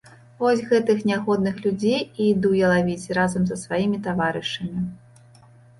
[0.43, 4.79] Вось гэтых нягодных людзей і іду я лавіць разам са сваімі таварышамі.